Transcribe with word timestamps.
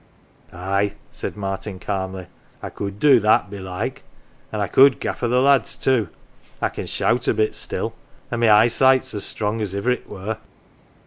"Aye," 0.51 0.93
said 1.11 1.37
Martin 1.37 1.77
calmly," 1.77 2.25
I 2.63 2.71
could 2.71 2.97
do 2.99 3.19
that, 3.19 3.51
belike 3.51 4.01
an' 4.51 4.59
I 4.59 4.65
could 4.65 4.99
gaffer 4.99 5.27
the 5.27 5.43
lads 5.43 5.75
too. 5.75 6.09
I 6.59 6.69
can 6.69 6.87
shout 6.87 7.27
a 7.27 7.35
bit 7.35 7.53
still 7.53 7.93
an' 8.31 8.39
my 8.39 8.49
eyesight's 8.51 9.13
as 9.13 9.23
strong 9.25 9.61
as 9.61 9.75
iver't 9.75 10.09
were." 10.09 10.37